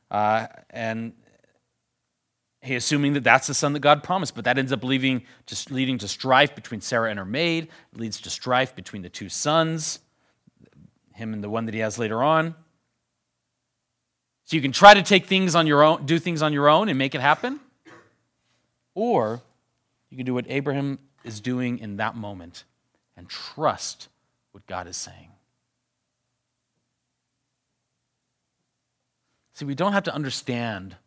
Uh, 0.10 0.48
and 0.70 1.14
Hey, 2.62 2.76
assuming 2.76 3.14
that 3.14 3.24
that's 3.24 3.48
the 3.48 3.54
son 3.54 3.72
that 3.74 3.80
God 3.80 4.04
promised, 4.04 4.36
but 4.36 4.44
that 4.44 4.58
ends 4.58 4.74
up 4.74 4.84
leaving, 4.84 5.24
just 5.46 5.72
leading 5.72 5.98
to 6.00 6.10
strife 6.10 6.56
between 6.56 6.82
Sarah 6.82 7.10
and 7.10 7.18
her 7.18 7.26
maid. 7.26 7.70
It 7.94 8.00
leads 8.00 8.20
to 8.22 8.30
strife 8.30 8.76
between 8.76 9.02
the 9.02 9.10
two 9.10 9.30
sons, 9.30 10.00
him 11.14 11.34
and 11.34 11.42
the 11.42 11.50
one 11.50 11.66
that 11.66 11.74
he 11.74 11.80
has 11.80 11.98
later 11.98 12.22
on. 12.22 12.54
So 14.44 14.58
you 14.58 14.62
can 14.62 14.74
try 14.74 14.94
to 14.94 15.02
take 15.02 15.26
things 15.26 15.56
on 15.56 15.68
your 15.68 15.84
own, 15.84 16.06
do 16.06 16.20
things 16.20 16.42
on 16.42 16.52
your 16.52 16.68
own 16.68 16.90
and 16.90 16.98
make 16.98 17.16
it 17.16 17.22
happen, 17.22 17.62
or 19.00 19.42
you 20.10 20.18
can 20.18 20.26
do 20.26 20.34
what 20.34 20.46
Abraham 20.50 21.00
is 21.24 21.40
doing 21.40 21.80
in 21.80 21.96
that 21.98 22.18
moment 22.18 22.66
and 23.16 23.30
trust 23.30 24.10
what 24.52 24.68
God 24.68 24.88
is 24.88 24.98
saying. 24.98 25.30
See, 29.54 29.64
we 29.64 29.74
don't 29.74 29.94
have 29.94 30.04
to 30.04 30.14
understand 30.14 30.98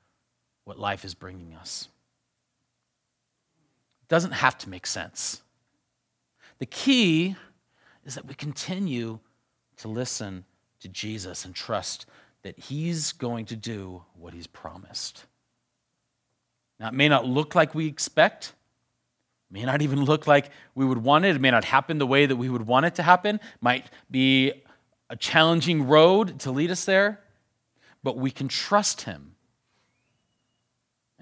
what 0.65 0.79
life 0.79 1.05
is 1.05 1.13
bringing 1.13 1.55
us. 1.55 1.89
It 4.01 4.09
doesn't 4.09 4.33
have 4.33 4.57
to 4.59 4.71
make 4.71 4.87
sense. 4.87 5.43
The 6.61 6.67
key 6.67 7.37
is 8.07 8.15
that 8.15 8.27
we 8.27 8.35
continue 8.35 9.19
to 9.77 9.89
listen 9.89 10.47
to 10.81 10.89
Jesus 10.89 11.45
and 11.45 11.55
trust 11.55 12.07
that 12.41 12.59
He's 12.59 13.13
going 13.13 13.45
to 13.47 13.57
do 13.57 14.03
what 14.15 14.33
He's 14.33 14.47
promised. 14.47 15.27
Now, 16.83 16.89
it 16.89 16.95
may 16.95 17.09
not 17.09 17.25
look 17.25 17.55
like 17.55 17.75
we 17.75 17.87
expect, 17.87 18.53
it 19.51 19.55
may 19.55 19.65
not 19.65 19.81
even 19.81 20.05
look 20.05 20.27
like 20.27 20.51
we 20.75 20.85
would 20.85 20.99
want 20.99 21.25
it, 21.25 21.35
it 21.35 21.41
may 21.41 21.51
not 21.51 21.65
happen 21.65 21.97
the 21.97 22.07
way 22.07 22.27
that 22.27 22.37
we 22.37 22.51
would 22.51 22.67
want 22.67 22.85
it 22.85 22.97
to 22.97 23.03
happen, 23.03 23.37
it 23.37 23.63
might 23.63 23.87
be 24.11 24.53
a 25.09 25.17
challenging 25.17 25.87
road 25.87 26.41
to 26.41 26.51
lead 26.51 26.71
us 26.71 26.85
there, 26.85 27.21
but 28.03 28.19
we 28.19 28.31
can 28.31 28.49
trust 28.49 29.03
Him 29.03 29.33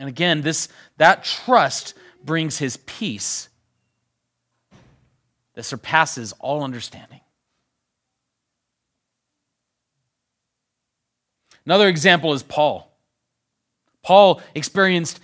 and 0.00 0.08
again, 0.08 0.40
this, 0.40 0.68
that 0.96 1.24
trust 1.24 1.92
brings 2.24 2.56
his 2.56 2.78
peace 2.78 3.50
that 5.52 5.62
surpasses 5.62 6.32
all 6.40 6.64
understanding. 6.64 7.20
Another 11.66 11.86
example 11.86 12.32
is 12.32 12.42
Paul. 12.42 12.90
Paul 14.02 14.40
experienced 14.54 15.20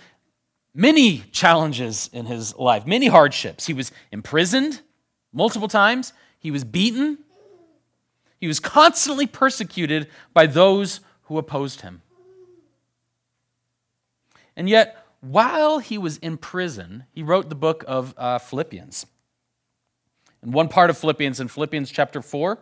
many 0.77 1.17
challenges 1.31 2.09
in 2.13 2.27
his 2.27 2.55
life, 2.55 2.85
many 2.85 3.07
hardships. 3.07 3.65
He 3.65 3.73
was 3.73 3.91
imprisoned 4.11 4.81
multiple 5.33 5.67
times, 5.67 6.13
he 6.39 6.51
was 6.51 6.63
beaten, 6.63 7.17
he 8.39 8.47
was 8.47 8.59
constantly 8.59 9.25
persecuted 9.25 10.07
by 10.33 10.45
those 10.45 10.99
who 11.23 11.37
opposed 11.37 11.81
him. 11.81 12.01
And 14.55 14.69
yet, 14.69 15.05
while 15.21 15.79
he 15.79 15.97
was 15.97 16.17
in 16.17 16.37
prison, 16.37 17.05
he 17.11 17.23
wrote 17.23 17.49
the 17.49 17.55
book 17.55 17.83
of 17.87 18.13
uh, 18.15 18.37
Philippians. 18.37 19.07
In 20.43 20.51
one 20.51 20.67
part 20.67 20.89
of 20.89 20.97
Philippians, 20.97 21.39
in 21.39 21.47
Philippians 21.47 21.89
chapter 21.91 22.21
4, 22.21 22.59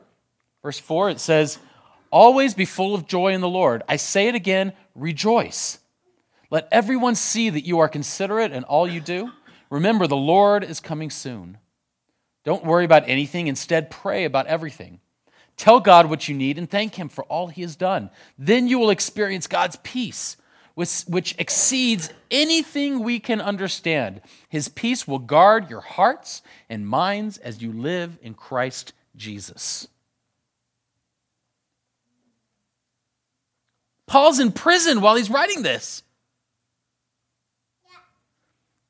verse 0.64 0.80
4, 0.80 1.10
it 1.12 1.20
says, 1.20 1.60
Always 2.12 2.54
be 2.54 2.66
full 2.66 2.96
of 2.96 3.08
joy 3.08 3.34
in 3.34 3.42
the 3.42 3.50
Lord. 3.50 3.84
I 3.90 3.98
say 3.98 4.28
it 4.30 4.36
again, 4.36 4.72
rejoice. 4.96 5.80
Let 6.52 6.68
everyone 6.72 7.16
see 7.16 7.50
that 7.50 7.66
you 7.66 7.80
are 7.80 7.90
considerate 7.90 8.52
in 8.52 8.64
all 8.64 8.88
you 8.88 9.02
do. 9.02 9.32
Remember, 9.70 10.08
the 10.08 10.16
Lord 10.16 10.64
is 10.64 10.80
coming 10.80 11.10
soon. 11.10 11.58
Don't 12.44 12.64
worry 12.64 12.86
about 12.86 13.10
anything, 13.10 13.48
instead, 13.48 13.90
pray 13.90 14.24
about 14.24 14.48
everything. 14.48 15.00
Tell 15.58 15.80
God 15.80 16.10
what 16.10 16.28
you 16.28 16.36
need 16.36 16.58
and 16.58 16.70
thank 16.70 16.96
Him 16.96 17.10
for 17.10 17.24
all 17.26 17.48
He 17.48 17.62
has 17.62 17.76
done. 17.76 18.10
Then 18.38 18.68
you 18.68 18.78
will 18.78 18.90
experience 18.90 19.48
God's 19.48 19.78
peace, 19.78 20.38
which, 20.76 21.36
exceeds 21.40 22.12
anything 22.30 23.00
we 23.00 23.20
can 23.20 23.42
understand. 23.42 24.22
His 24.50 24.68
peace 24.68 25.08
will 25.08 25.20
guard 25.20 25.70
your 25.70 25.82
hearts 25.82 26.42
and 26.70 26.88
minds 26.88 27.38
as 27.38 27.62
you 27.62 27.72
live 27.72 28.18
in 28.22 28.34
Christ 28.34 28.94
Jesus. 29.16 29.88
Paul's 34.06 34.40
in 34.40 34.52
prison 34.52 35.02
while 35.02 35.16
he's 35.16 35.32
writing 35.32 35.64
this. 35.64 36.04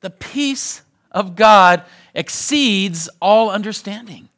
The 0.05 0.11
peace 0.11 0.83
of 1.09 1.35
God 1.35 1.83
exceeds 2.13 3.09
all 3.19 3.49
understanding. 3.49 4.29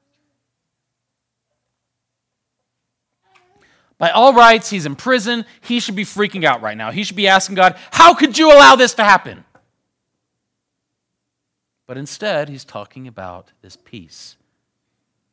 By 3.97 4.11
all 4.11 4.33
rights, 4.33 4.69
he's 4.69 4.85
in 4.85 4.95
prison. 4.95 5.43
He 5.59 5.81
should 5.81 5.97
be 5.97 6.05
freaking 6.05 6.45
out 6.45 6.61
right 6.61 6.77
now. 6.77 6.91
He 6.91 7.03
should 7.03 7.17
be 7.17 7.27
asking 7.27 7.55
God, 7.55 7.75
How 7.91 8.13
could 8.13 8.37
you 8.37 8.49
allow 8.49 8.77
this 8.77 8.93
to 8.93 9.03
happen? 9.03 9.43
But 11.85 11.97
instead, 11.97 12.47
he's 12.47 12.63
talking 12.63 13.05
about 13.09 13.51
this 13.61 13.75
peace 13.75 14.37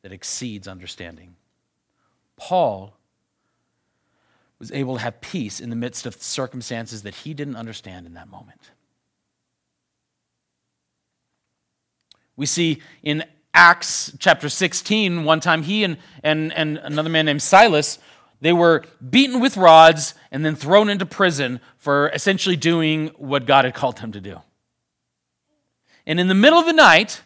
that 0.01 0.11
exceeds 0.11 0.67
understanding. 0.67 1.37
Paul 2.35 2.97
was 4.59 4.69
able 4.73 4.95
to 4.95 5.01
have 5.01 5.21
peace 5.21 5.61
in 5.61 5.69
the 5.69 5.77
midst 5.77 6.05
of 6.05 6.21
circumstances 6.21 7.03
that 7.03 7.15
he 7.15 7.33
didn't 7.33 7.55
understand 7.55 8.05
in 8.05 8.15
that 8.15 8.27
moment. 8.27 8.71
We 12.35 12.45
see 12.45 12.81
in 13.03 13.23
Acts 13.53 14.11
chapter 14.19 14.49
16, 14.49 15.23
one 15.23 15.39
time 15.39 15.63
he 15.63 15.83
and, 15.83 15.97
and, 16.23 16.51
and 16.53 16.77
another 16.77 17.09
man 17.09 17.25
named 17.25 17.41
Silas 17.41 17.99
they 18.41 18.53
were 18.53 18.83
beaten 19.09 19.39
with 19.39 19.57
rods 19.57 20.13
and 20.31 20.45
then 20.45 20.55
thrown 20.55 20.89
into 20.89 21.05
prison 21.05 21.59
for 21.77 22.09
essentially 22.09 22.55
doing 22.55 23.07
what 23.17 23.45
God 23.45 23.65
had 23.65 23.73
called 23.73 23.97
them 23.97 24.11
to 24.11 24.21
do. 24.21 24.41
And 26.05 26.19
in 26.19 26.27
the 26.27 26.35
middle 26.35 26.59
of 26.59 26.65
the 26.65 26.73
night, 26.73 27.21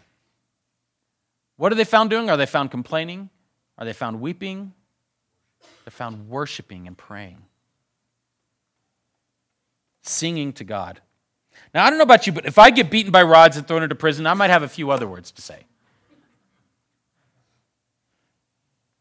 what 1.58 1.72
are 1.72 1.76
they 1.76 1.84
found 1.84 2.10
doing? 2.10 2.30
Are 2.30 2.38
they 2.38 2.46
found 2.46 2.72
complaining? 2.72 3.30
Are 3.78 3.86
they 3.86 3.94
found 3.94 4.22
weeping? 4.22 4.74
They're 5.84 5.92
found 5.92 6.30
worshiping 6.30 6.88
and 6.88 6.98
praying, 6.98 7.42
singing 10.02 10.54
to 10.54 10.64
God. 10.64 11.02
Now, 11.74 11.86
I 11.86 11.90
don't 11.90 12.00
know 12.00 12.04
about 12.04 12.26
you, 12.26 12.34
but 12.34 12.46
if 12.46 12.58
I 12.58 12.72
get 12.72 12.90
beaten 12.90 13.12
by 13.12 13.24
rods 13.24 13.58
and 13.58 13.68
thrown 13.68 13.84
into 13.84 13.96
prison, 13.96 14.26
I 14.26 14.34
might 14.34 14.50
have 14.50 14.64
a 14.64 14.68
few 14.68 14.92
other 14.92 15.08
words 15.08 15.32
to 15.32 15.42
say. 15.42 15.66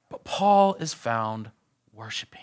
But 0.09 0.25
Paul 0.25 0.75
is 0.75 0.95
found 0.95 1.51
worshiping. 1.93 2.41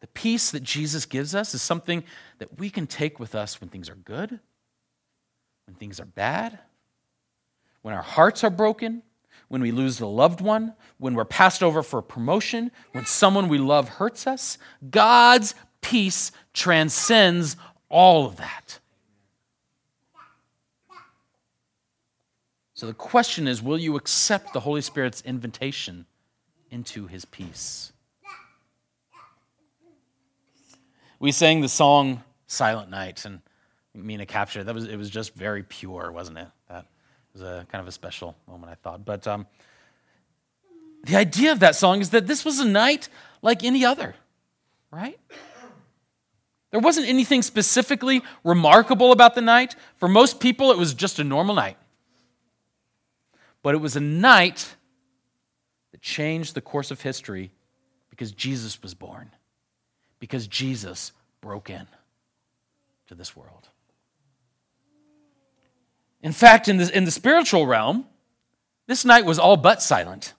The 0.00 0.06
peace 0.08 0.50
that 0.52 0.62
Jesus 0.62 1.06
gives 1.06 1.34
us 1.34 1.54
is 1.54 1.62
something 1.62 2.04
that 2.38 2.58
we 2.58 2.70
can 2.70 2.86
take 2.86 3.18
with 3.18 3.34
us 3.34 3.60
when 3.60 3.68
things 3.68 3.88
are 3.90 3.96
good, 3.96 4.38
when 5.66 5.74
things 5.76 5.98
are 6.00 6.06
bad, 6.06 6.58
when 7.82 7.94
our 7.94 8.02
hearts 8.02 8.44
are 8.44 8.50
broken, 8.50 9.02
when 9.48 9.62
we 9.62 9.72
lose 9.72 10.00
a 10.00 10.06
loved 10.06 10.40
one, 10.40 10.74
when 10.98 11.14
we're 11.14 11.24
passed 11.24 11.62
over 11.62 11.82
for 11.82 11.98
a 11.98 12.02
promotion, 12.02 12.70
when 12.92 13.06
someone 13.06 13.48
we 13.48 13.58
love 13.58 13.88
hurts 13.88 14.26
us. 14.26 14.58
God's 14.90 15.54
peace 15.80 16.32
transcends 16.58 17.56
all 17.88 18.26
of 18.26 18.36
that. 18.36 18.80
So 22.74 22.86
the 22.86 22.94
question 22.94 23.48
is 23.48 23.62
will 23.62 23.78
you 23.78 23.96
accept 23.96 24.52
the 24.52 24.60
Holy 24.60 24.82
Spirit's 24.82 25.22
invitation 25.22 26.06
into 26.70 27.06
his 27.06 27.24
peace. 27.24 27.92
We 31.18 31.32
sang 31.32 31.60
the 31.60 31.68
song 31.68 32.22
Silent 32.46 32.90
Night, 32.90 33.24
and 33.24 33.40
Mina 33.94 34.26
captured 34.26 34.60
it. 34.60 34.64
That 34.66 34.74
was, 34.74 34.84
it 34.84 34.96
was 34.96 35.10
just 35.10 35.34
very 35.34 35.62
pure, 35.62 36.12
wasn't 36.12 36.38
it? 36.38 36.46
That 36.68 36.86
was 37.32 37.42
a 37.42 37.66
kind 37.70 37.82
of 37.82 37.88
a 37.88 37.92
special 37.92 38.36
moment, 38.46 38.70
I 38.70 38.76
thought. 38.76 39.04
But 39.04 39.26
um, 39.26 39.46
the 41.04 41.16
idea 41.16 41.52
of 41.52 41.60
that 41.60 41.74
song 41.74 42.00
is 42.00 42.10
that 42.10 42.26
this 42.26 42.44
was 42.44 42.60
a 42.60 42.64
night 42.64 43.08
like 43.42 43.64
any 43.64 43.84
other, 43.84 44.14
right? 44.92 45.18
There 46.70 46.80
wasn't 46.80 47.08
anything 47.08 47.42
specifically 47.42 48.22
remarkable 48.44 49.12
about 49.12 49.34
the 49.34 49.40
night. 49.40 49.74
For 49.96 50.08
most 50.08 50.38
people, 50.38 50.70
it 50.70 50.78
was 50.78 50.94
just 50.94 51.18
a 51.18 51.24
normal 51.24 51.54
night. 51.54 51.78
But 53.62 53.74
it 53.74 53.78
was 53.78 53.96
a 53.96 54.00
night 54.00 54.76
that 55.92 56.02
changed 56.02 56.54
the 56.54 56.60
course 56.60 56.90
of 56.90 57.00
history 57.00 57.50
because 58.10 58.32
Jesus 58.32 58.82
was 58.82 58.94
born, 58.94 59.30
because 60.20 60.46
Jesus 60.46 61.12
broke 61.40 61.70
in 61.70 61.86
to 63.06 63.14
this 63.14 63.34
world. 63.34 63.68
In 66.22 66.32
fact, 66.32 66.68
in 66.68 66.78
the, 66.78 66.96
in 66.96 67.04
the 67.04 67.10
spiritual 67.10 67.66
realm, 67.66 68.04
this 68.86 69.04
night 69.04 69.24
was 69.24 69.38
all 69.38 69.56
but 69.56 69.82
silent. 69.82 70.34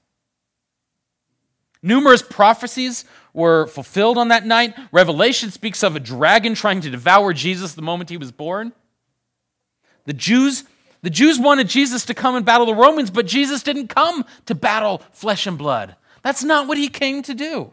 Numerous 1.82 2.22
prophecies 2.22 3.06
were 3.40 3.66
fulfilled 3.66 4.18
on 4.18 4.28
that 4.28 4.46
night. 4.46 4.76
Revelation 4.92 5.50
speaks 5.50 5.82
of 5.82 5.96
a 5.96 6.00
dragon 6.00 6.54
trying 6.54 6.82
to 6.82 6.90
devour 6.90 7.34
Jesus 7.34 7.74
the 7.74 7.82
moment 7.82 8.10
he 8.12 8.18
was 8.18 8.32
born. 8.32 8.74
The 10.06 10.14
Jews 10.14 10.66
the 11.02 11.10
Jews 11.10 11.40
wanted 11.40 11.70
Jesus 11.70 12.06
to 12.06 12.14
come 12.14 12.36
and 12.36 12.46
battle 12.46 12.66
the 12.66 12.76
Romans, 12.76 13.10
but 13.10 13.26
Jesus 13.26 13.64
didn't 13.64 13.88
come 13.88 14.26
to 14.48 14.56
battle 14.56 15.02
flesh 15.14 15.48
and 15.48 15.58
blood. 15.58 15.96
That's 16.24 16.44
not 16.44 16.68
what 16.68 16.78
he 16.78 16.90
came 16.90 17.22
to 17.24 17.34
do. 17.34 17.72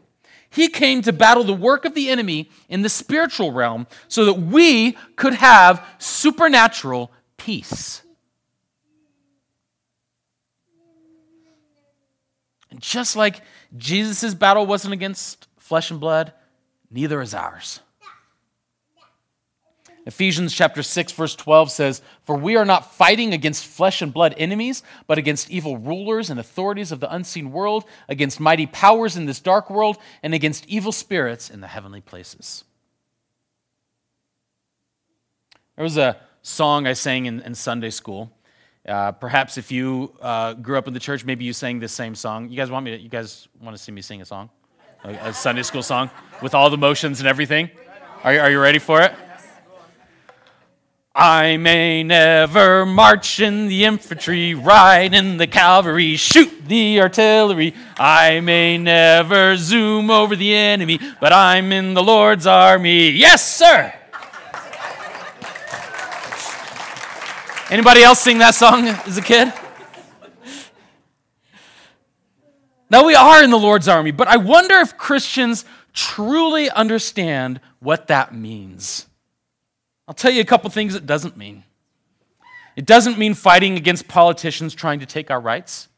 He 0.49 0.69
came 0.69 1.03
to 1.03 1.13
battle 1.13 1.43
the 1.43 1.53
work 1.53 1.85
of 1.85 1.95
the 1.95 2.09
enemy 2.09 2.51
in 2.69 2.83
the 2.83 2.89
spiritual 2.89 3.51
realm 3.51 3.89
so 4.07 4.25
that 4.27 4.35
we 4.35 4.93
could 5.17 5.35
have 5.35 5.85
supernatural 5.99 7.11
peace. 7.37 8.03
And 12.71 12.81
just 12.81 13.17
like 13.17 13.41
Jesus' 13.77 14.35
battle 14.35 14.67
wasn't 14.67 14.95
against 14.95 15.46
flesh 15.67 15.91
and 15.91 15.99
blood, 15.99 16.33
neither 16.91 17.21
is 17.21 17.35
ours. 17.35 17.81
Ephesians 20.07 20.55
chapter 20.55 20.85
6 20.85 21.11
verse 21.11 21.35
12 21.35 21.73
says, 21.73 22.03
"For 22.25 22.37
we 22.37 22.55
are 22.55 22.65
not 22.65 22.95
fighting 22.95 23.33
against 23.35 23.67
flesh 23.67 24.01
and 24.01 24.15
blood 24.15 24.37
enemies, 24.39 24.85
but 25.09 25.19
against 25.19 25.51
evil 25.51 25.77
rulers 25.77 26.31
and 26.31 26.39
authorities 26.39 26.93
of 26.93 27.01
the 27.01 27.13
unseen 27.13 27.51
world, 27.51 27.85
against 28.09 28.39
mighty 28.39 28.67
powers 28.67 29.17
in 29.17 29.27
this 29.27 29.41
dark 29.41 29.69
world, 29.69 29.99
and 30.23 30.33
against 30.33 30.65
evil 30.69 30.93
spirits 30.93 31.51
in 31.51 31.61
the 31.61 31.67
heavenly 31.67 32.01
places." 32.01 32.63
There 35.75 35.83
was 35.83 35.97
a 35.97 36.17
song 36.43 36.87
I 36.87 36.93
sang 36.93 37.27
in, 37.27 37.41
in 37.41 37.57
Sunday 37.57 37.91
school. 37.91 38.31
Uh, 38.89 39.11
perhaps 39.11 39.59
if 39.59 39.73
you 39.73 40.17
uh, 40.21 40.55
grew 40.55 40.79
up 40.79 40.87
in 40.87 40.95
the 40.95 41.01
church, 41.01 41.25
maybe 41.25 41.45
you 41.45 41.53
sang 41.53 41.81
this 41.81 41.93
same 41.93 42.15
song. 42.15 42.49
You 42.49 42.57
guys 42.57 42.71
want 42.71 42.85
me 42.85 42.93
to, 42.93 42.99
you 42.99 43.09
guys 43.09 43.49
want 43.61 43.77
to 43.77 43.83
see 43.83 43.91
me 43.91 44.01
sing 44.01 44.23
a 44.23 44.25
song? 44.25 44.49
A, 45.05 45.33
Sunday 45.33 45.63
school 45.63 45.83
song 45.83 46.11
with 46.43 46.55
all 46.55 46.71
the 46.71 46.79
motions 46.79 47.21
and 47.21 47.29
everything? 47.29 47.71
Are, 48.25 48.39
are 48.39 48.51
you 48.51 48.61
ready 48.61 48.79
for 48.79 49.03
it? 49.03 49.15
I 51.15 51.57
may 51.57 52.03
never 52.03 52.85
march 52.85 53.41
in 53.41 53.69
the 53.69 53.85
infantry, 53.85 54.55
ride 54.55 55.15
in 55.15 55.39
the 55.39 55.47
cavalry, 55.47 56.17
shoot 56.17 56.67
the 56.67 57.01
artillery. 57.01 57.75
I 57.97 58.41
may 58.41 58.77
never 58.77 59.57
zoom 59.57 60.11
over 60.11 60.37
the 60.37 60.55
enemy, 60.55 61.01
but 61.19 61.33
I'm 61.33 61.73
in 61.73 61.95
the 61.95 62.03
Lord's 62.03 62.47
army. 62.47 63.09
Yes, 63.11 63.57
sir. 63.57 63.95
Anybody 67.71 68.03
else 68.03 68.21
sing 68.21 68.39
that 68.39 68.55
song 68.55 68.87
as 68.87 69.17
a 69.17 69.23
kid? 69.23 69.53
Now 72.89 73.05
we 73.05 73.15
are 73.15 73.43
in 73.43 73.51
the 73.51 73.59
Lord's 73.59 73.89
army, 73.89 74.13
but 74.13 74.29
I 74.29 74.37
wonder 74.37 74.77
if 74.77 74.97
Christians 74.97 75.65
truly 75.93 76.71
understand 76.71 77.61
what 77.81 78.07
that 78.09 78.35
means. 78.35 79.07
I'll 80.07 80.15
tell 80.15 80.31
you 80.31 80.41
a 80.41 80.45
couple 80.45 80.71
things 80.71 80.95
it 80.95 81.07
doesn't 81.07 81.37
mean. 81.37 81.65
It 82.77 82.87
doesn't 82.87 83.19
mean 83.19 83.35
fighting 83.35 83.77
against 83.77 84.07
politicians 84.07 84.75
trying 84.75 85.01
to 85.01 85.07
take 85.07 85.31
our 85.31 85.41
rights. 85.41 85.89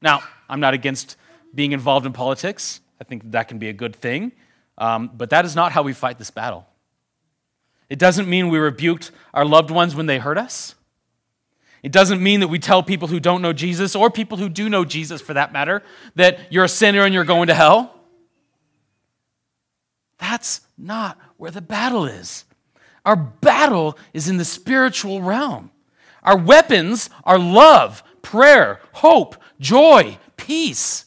Now, 0.00 0.22
I'm 0.48 0.60
not 0.60 0.72
against 0.72 1.16
being 1.54 1.72
involved 1.72 2.06
in 2.06 2.12
politics. 2.12 2.80
I 3.00 3.04
think 3.04 3.30
that 3.32 3.48
can 3.48 3.58
be 3.58 3.68
a 3.68 3.72
good 3.72 3.94
thing. 3.94 4.32
Um, 4.78 5.10
but 5.12 5.30
that 5.30 5.44
is 5.44 5.54
not 5.54 5.72
how 5.72 5.82
we 5.82 5.92
fight 5.92 6.18
this 6.18 6.30
battle. 6.30 6.66
It 7.90 7.98
doesn't 7.98 8.28
mean 8.28 8.48
we 8.48 8.58
rebuked 8.58 9.10
our 9.34 9.44
loved 9.44 9.70
ones 9.70 9.94
when 9.94 10.06
they 10.06 10.18
hurt 10.18 10.38
us. 10.38 10.76
It 11.82 11.92
doesn't 11.92 12.22
mean 12.22 12.40
that 12.40 12.48
we 12.48 12.58
tell 12.58 12.82
people 12.82 13.08
who 13.08 13.20
don't 13.20 13.42
know 13.42 13.52
Jesus, 13.52 13.96
or 13.96 14.10
people 14.10 14.36
who 14.36 14.48
do 14.48 14.68
know 14.68 14.84
Jesus 14.84 15.20
for 15.20 15.34
that 15.34 15.52
matter, 15.52 15.82
that 16.14 16.38
you're 16.50 16.64
a 16.64 16.68
sinner 16.68 17.04
and 17.04 17.14
you're 17.14 17.24
going 17.24 17.46
to 17.46 17.54
hell. 17.54 17.94
That's 20.18 20.60
not 20.76 21.18
where 21.38 21.50
the 21.50 21.62
battle 21.62 22.04
is. 22.04 22.44
Our 23.06 23.16
battle 23.16 23.96
is 24.12 24.28
in 24.28 24.36
the 24.36 24.44
spiritual 24.44 25.22
realm. 25.22 25.70
Our 26.22 26.36
weapons 26.36 27.08
are 27.24 27.38
love, 27.38 28.02
prayer, 28.20 28.80
hope, 28.92 29.36
joy, 29.58 30.18
peace. 30.36 31.06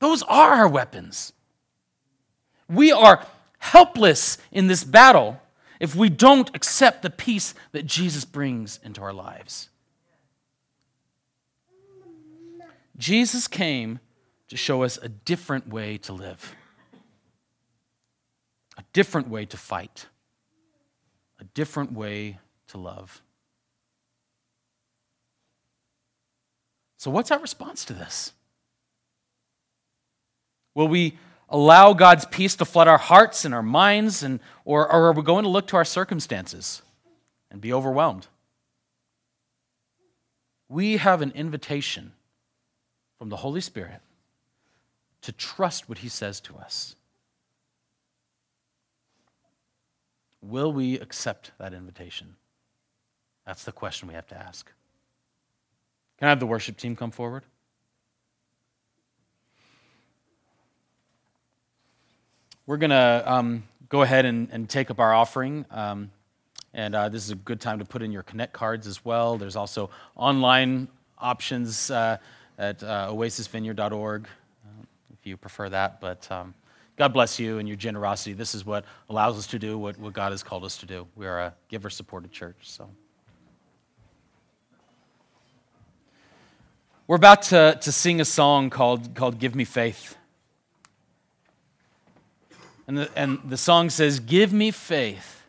Those 0.00 0.22
are 0.24 0.52
our 0.52 0.68
weapons. 0.68 1.32
We 2.68 2.92
are 2.92 3.24
helpless 3.58 4.36
in 4.52 4.66
this 4.66 4.84
battle 4.84 5.40
if 5.80 5.94
we 5.94 6.10
don't 6.10 6.54
accept 6.54 7.02
the 7.02 7.10
peace 7.10 7.54
that 7.72 7.86
Jesus 7.86 8.26
brings 8.26 8.78
into 8.84 9.00
our 9.00 9.14
lives. 9.14 9.70
Jesus 12.96 13.48
came 13.48 14.00
to 14.48 14.56
show 14.56 14.82
us 14.82 14.98
a 15.02 15.08
different 15.08 15.68
way 15.68 15.98
to 15.98 16.12
live, 16.12 16.54
a 18.78 18.84
different 18.92 19.28
way 19.28 19.44
to 19.46 19.56
fight, 19.56 20.06
a 21.40 21.44
different 21.44 21.92
way 21.92 22.38
to 22.68 22.78
love. 22.78 23.20
So, 26.96 27.10
what's 27.10 27.30
our 27.30 27.38
response 27.38 27.84
to 27.86 27.92
this? 27.92 28.32
Will 30.74 30.88
we 30.88 31.18
allow 31.48 31.92
God's 31.92 32.24
peace 32.24 32.56
to 32.56 32.64
flood 32.64 32.88
our 32.88 32.98
hearts 32.98 33.44
and 33.44 33.54
our 33.54 33.62
minds, 33.62 34.22
and, 34.22 34.40
or, 34.64 34.90
or 34.90 35.08
are 35.08 35.12
we 35.12 35.22
going 35.22 35.42
to 35.42 35.50
look 35.50 35.66
to 35.68 35.76
our 35.76 35.84
circumstances 35.84 36.80
and 37.50 37.60
be 37.60 37.72
overwhelmed? 37.72 38.26
We 40.68 40.96
have 40.96 41.20
an 41.20 41.32
invitation 41.32 42.13
from 43.18 43.28
the 43.28 43.36
Holy 43.36 43.60
Spirit 43.60 44.00
to 45.22 45.32
trust 45.32 45.88
what 45.88 45.98
He 45.98 46.08
says 46.08 46.40
to 46.42 46.56
us. 46.56 46.96
Will 50.42 50.72
we 50.72 50.98
accept 50.98 51.52
that 51.58 51.72
invitation? 51.72 52.36
That's 53.46 53.64
the 53.64 53.72
question 53.72 54.08
we 54.08 54.14
have 54.14 54.26
to 54.28 54.36
ask. 54.36 54.70
Can 56.18 56.26
I 56.26 56.28
have 56.30 56.40
the 56.40 56.46
worship 56.46 56.76
team 56.76 56.94
come 56.96 57.10
forward? 57.10 57.44
We're 62.66 62.78
going 62.78 62.90
to 62.90 63.22
um, 63.26 63.64
go 63.88 64.02
ahead 64.02 64.24
and, 64.24 64.48
and, 64.50 64.68
take 64.68 64.90
up 64.90 64.98
our 64.98 65.12
offering. 65.12 65.66
Um, 65.70 66.10
and 66.72 66.94
uh, 66.94 67.10
this 67.10 67.22
is 67.24 67.30
a 67.30 67.36
good 67.36 67.60
time 67.60 67.78
to 67.78 67.84
put 67.84 68.00
in 68.00 68.10
your 68.10 68.22
Connect 68.22 68.54
cards 68.54 68.86
as 68.86 69.04
well. 69.04 69.36
There's 69.36 69.56
also 69.56 69.90
online 70.16 70.88
options 71.18 71.90
uh, 71.90 72.16
at 72.58 72.82
uh, 72.82 73.08
oasisvineyard.org 73.10 74.26
uh, 74.26 74.84
if 75.12 75.26
you 75.26 75.36
prefer 75.36 75.68
that. 75.68 76.00
But 76.00 76.30
um, 76.30 76.54
God 76.96 77.12
bless 77.12 77.38
you 77.38 77.58
and 77.58 77.68
your 77.68 77.76
generosity. 77.76 78.32
This 78.32 78.54
is 78.54 78.64
what 78.64 78.84
allows 79.10 79.36
us 79.38 79.46
to 79.48 79.58
do 79.58 79.78
what, 79.78 79.98
what 79.98 80.12
God 80.12 80.32
has 80.32 80.42
called 80.42 80.64
us 80.64 80.76
to 80.78 80.86
do. 80.86 81.06
We 81.16 81.26
are 81.26 81.40
a 81.40 81.54
giver 81.68 81.90
supported 81.90 82.30
church. 82.30 82.56
So. 82.62 82.88
We're 87.06 87.16
about 87.16 87.42
to, 87.42 87.78
to 87.82 87.92
sing 87.92 88.20
a 88.20 88.24
song 88.24 88.70
called, 88.70 89.14
called 89.14 89.38
Give 89.38 89.54
Me 89.54 89.64
Faith. 89.64 90.16
And 92.86 92.98
the, 92.98 93.10
and 93.16 93.40
the 93.44 93.56
song 93.56 93.90
says, 93.90 94.20
Give 94.20 94.52
me 94.52 94.70
faith 94.70 95.42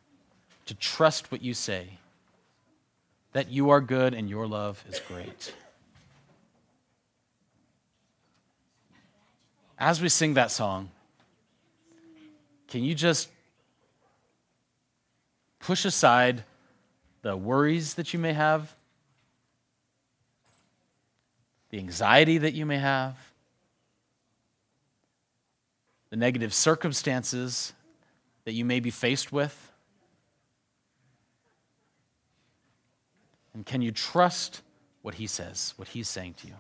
to 0.66 0.74
trust 0.74 1.32
what 1.32 1.42
you 1.42 1.54
say, 1.54 2.00
that 3.34 3.50
you 3.50 3.70
are 3.70 3.82
good 3.82 4.14
and 4.14 4.30
your 4.30 4.48
love 4.48 4.84
is 4.90 5.00
great. 5.00 5.54
As 9.78 10.02
we 10.02 10.10
sing 10.10 10.36
that 10.36 10.52
song, 10.52 10.90
can 12.68 12.84
you 12.84 12.96
just 12.96 13.30
push 15.60 15.86
aside 15.86 16.44
the 17.22 17.36
worries 17.36 17.96
that 17.96 18.14
you 18.14 18.20
may 18.20 18.34
have, 18.34 18.74
the 21.70 21.78
anxiety 21.78 22.38
that 22.38 22.54
you 22.54 22.66
may 22.66 22.78
have? 22.78 23.18
the 26.16 26.20
negative 26.20 26.54
circumstances 26.54 27.74
that 28.46 28.54
you 28.54 28.64
may 28.64 28.80
be 28.80 28.90
faced 28.90 29.34
with? 29.34 29.74
And 33.54 33.66
can 33.66 33.82
you 33.82 33.92
trust 33.92 34.62
what 35.02 35.16
he 35.16 35.28
says, 35.28 35.74
what 35.76 35.90
he's 35.90 36.08
saying 36.08 36.36
to 36.36 36.48
you? 36.48 36.54